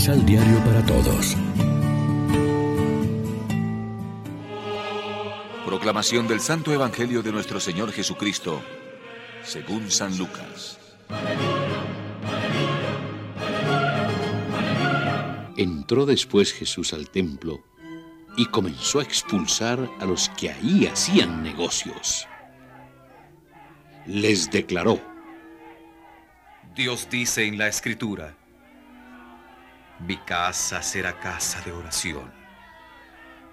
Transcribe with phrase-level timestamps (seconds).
[0.00, 1.36] Misal Diario para Todos.
[5.66, 8.62] Proclamación del Santo Evangelio de nuestro Señor Jesucristo,
[9.42, 10.78] según San Lucas.
[15.58, 17.62] Entró después Jesús al templo
[18.38, 22.26] y comenzó a expulsar a los que ahí hacían negocios.
[24.06, 24.98] Les declaró,
[26.74, 28.39] Dios dice en la Escritura,
[30.06, 32.32] mi casa será casa de oración.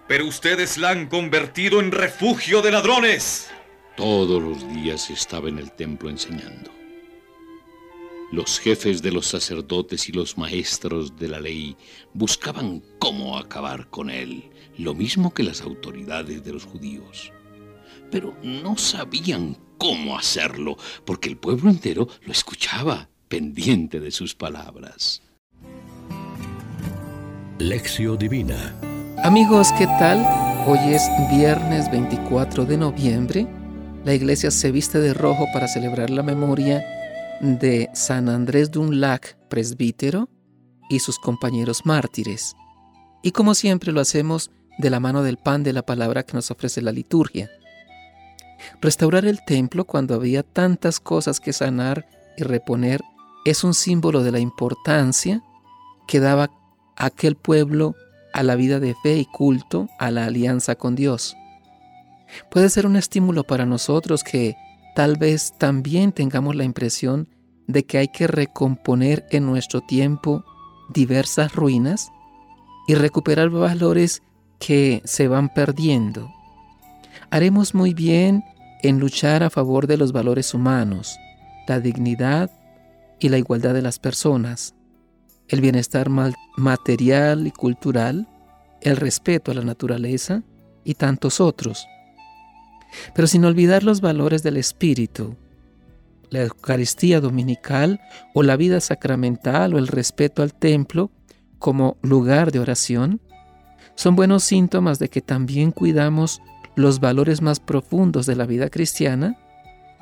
[0.07, 3.49] Pero ustedes la han convertido en refugio de ladrones.
[3.97, 6.71] Todos los días estaba en el templo enseñando.
[8.31, 11.77] Los jefes de los sacerdotes y los maestros de la ley
[12.13, 17.31] buscaban cómo acabar con él, lo mismo que las autoridades de los judíos.
[18.11, 25.21] Pero no sabían cómo hacerlo, porque el pueblo entero lo escuchaba, pendiente de sus palabras.
[27.59, 28.75] Lección Divina
[29.23, 30.19] Amigos, ¿qué tal?
[30.67, 33.47] Hoy es viernes 24 de noviembre.
[34.05, 36.85] La iglesia se viste de rojo para celebrar la memoria
[37.41, 40.29] de San Andrés Dunlac, presbítero,
[40.87, 42.55] y sus compañeros mártires.
[43.23, 46.51] Y como siempre lo hacemos de la mano del pan de la palabra que nos
[46.51, 47.49] ofrece la liturgia.
[48.81, 53.01] Restaurar el templo cuando había tantas cosas que sanar y reponer
[53.45, 55.41] es un símbolo de la importancia
[56.07, 56.51] que daba
[56.97, 57.95] aquel pueblo
[58.33, 61.35] a la vida de fe y culto, a la alianza con Dios.
[62.51, 64.55] Puede ser un estímulo para nosotros que
[64.95, 67.29] tal vez también tengamos la impresión
[67.67, 70.43] de que hay que recomponer en nuestro tiempo
[70.93, 72.11] diversas ruinas
[72.87, 74.23] y recuperar valores
[74.59, 76.31] que se van perdiendo.
[77.29, 78.43] Haremos muy bien
[78.83, 81.17] en luchar a favor de los valores humanos,
[81.67, 82.51] la dignidad
[83.19, 84.75] y la igualdad de las personas,
[85.49, 86.09] el bienestar
[86.57, 88.27] material y cultural,
[88.81, 90.43] el respeto a la naturaleza
[90.83, 91.87] y tantos otros.
[93.13, 95.35] Pero sin olvidar los valores del espíritu,
[96.29, 98.01] la Eucaristía dominical
[98.33, 101.11] o la vida sacramental o el respeto al templo
[101.59, 103.21] como lugar de oración,
[103.95, 106.41] son buenos síntomas de que también cuidamos
[106.75, 109.37] los valores más profundos de la vida cristiana,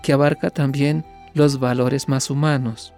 [0.03, 2.93] que abarca también los valores más humanos.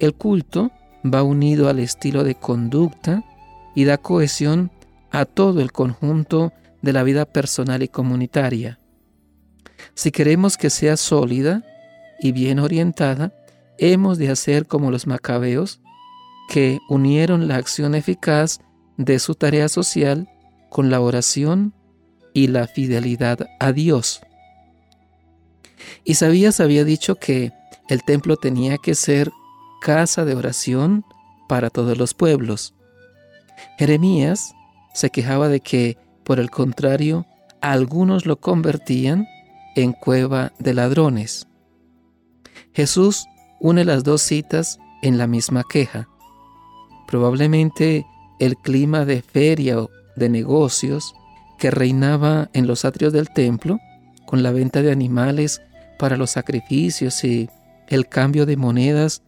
[0.00, 0.72] El culto
[1.04, 3.24] va unido al estilo de conducta
[3.74, 4.70] y da cohesión
[5.10, 8.78] a todo el conjunto de la vida personal y comunitaria.
[9.94, 11.62] Si queremos que sea sólida
[12.20, 13.32] y bien orientada,
[13.78, 15.80] hemos de hacer como los macabeos,
[16.48, 18.60] que unieron la acción eficaz
[18.96, 20.28] de su tarea social
[20.68, 21.74] con la oración
[22.32, 24.20] y la fidelidad a Dios.
[26.04, 27.52] Isaías había dicho que
[27.88, 29.30] el templo tenía que ser
[29.84, 31.04] casa de oración
[31.46, 32.72] para todos los pueblos.
[33.78, 34.54] Jeremías
[34.94, 37.26] se quejaba de que, por el contrario,
[37.60, 39.26] algunos lo convertían
[39.76, 41.48] en cueva de ladrones.
[42.72, 43.26] Jesús
[43.60, 46.08] une las dos citas en la misma queja.
[47.06, 48.06] Probablemente
[48.40, 51.14] el clima de feria o de negocios
[51.58, 53.78] que reinaba en los atrios del templo,
[54.24, 55.60] con la venta de animales
[55.98, 57.50] para los sacrificios y
[57.88, 59.23] el cambio de monedas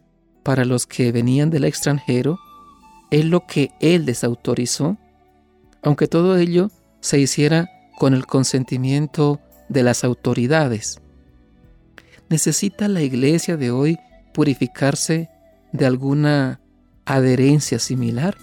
[0.47, 2.39] para los que venían del extranjero
[3.11, 4.97] es lo que él desautorizó,
[5.83, 6.71] aunque todo ello
[7.01, 11.01] se hiciera con el consentimiento de las autoridades.
[12.29, 13.97] ¿Necesita la iglesia de hoy
[14.33, 15.29] purificarse
[15.73, 16.61] de alguna
[17.03, 18.37] adherencia similar?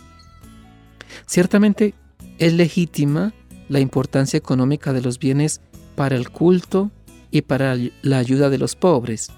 [1.25, 1.95] Ciertamente
[2.37, 3.33] es legítima
[3.71, 5.63] la importancia económica de los bienes
[5.95, 6.91] para el culto
[7.31, 9.31] y para la ayuda de los pobres.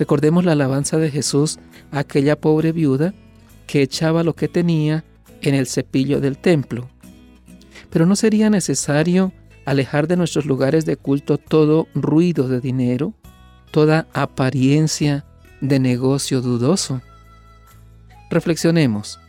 [0.00, 1.58] Recordemos la alabanza de Jesús
[1.92, 3.12] a aquella pobre viuda
[3.66, 5.04] que echaba lo que tenía
[5.42, 6.88] en el cepillo del templo.
[7.90, 9.34] Pero no sería necesario
[9.66, 13.12] alejar de nuestros lugares de culto todo ruido de dinero,
[13.72, 15.26] toda apariencia
[15.60, 17.02] de negocio dudoso.
[18.30, 19.20] Reflexionemos.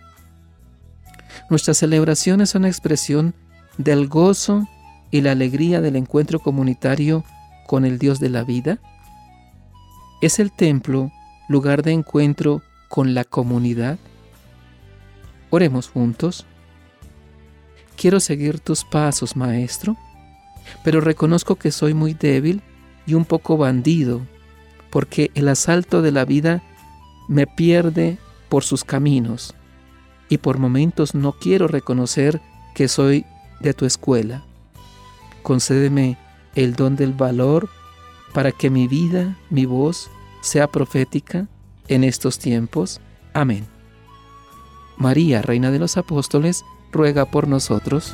[1.49, 3.35] Nuestras celebraciones son expresión
[3.77, 4.69] del gozo
[5.11, 7.25] y la alegría del encuentro comunitario
[7.67, 8.79] con el Dios de la vida.
[10.21, 11.11] ¿Es el templo
[11.49, 13.97] lugar de encuentro con la comunidad?
[15.49, 16.45] Oremos juntos.
[17.95, 19.97] Quiero seguir tus pasos, Maestro,
[20.83, 22.61] pero reconozco que soy muy débil
[23.07, 24.21] y un poco bandido,
[24.91, 26.61] porque el asalto de la vida
[27.27, 29.55] me pierde por sus caminos,
[30.29, 32.39] y por momentos no quiero reconocer
[32.75, 33.25] que soy
[33.59, 34.43] de tu escuela.
[35.41, 36.17] Concédeme
[36.53, 37.69] el don del valor
[38.33, 40.09] para que mi vida, mi voz,
[40.41, 41.47] sea profética
[41.87, 43.01] en estos tiempos.
[43.33, 43.65] Amén.
[44.97, 48.13] María, Reina de los Apóstoles, ruega por nosotros.